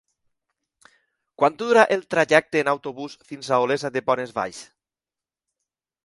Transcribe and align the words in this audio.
Quant 1.41 1.57
dura 1.59 1.83
el 1.95 2.01
trajecte 2.13 2.63
en 2.65 2.71
autobús 2.73 3.17
fins 3.27 3.49
a 3.49 3.59
Olesa 3.65 3.91
de 3.97 4.03
Bonesvalls? 4.09 4.63